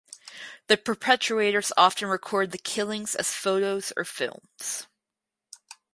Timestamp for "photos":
3.35-3.93